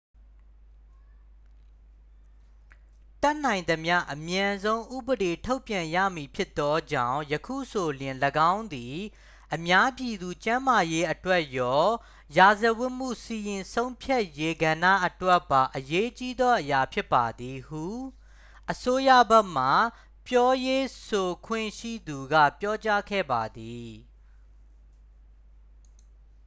[3.23, 8.15] """တတ်နိုင်သမျှအမြန်ဆုံး ဥပေဒေထုတ်ပြန်ရမည်ဖြစ်သောကြောင့် ယခုဆိုလျှင်
[8.51, 8.97] ၎င်းသည်
[9.53, 11.83] အများပြည်သူကျန်းမာရေးအတွက်ရော
[12.37, 17.85] ရာဇဝတ်မှုစီရင်ဆုံးဖြတ်ရေးကဏ္ဍအတွက်ပါ အရေးကြီးသောအရာဖြစ်ပါသည်""၊ ဟု
[18.71, 19.65] အစိုးရဘက်မှ
[20.27, 23.91] ပြောရေးဆိုခွင့်ရှိသူက ပြောကြားခဲ့ပါသည်။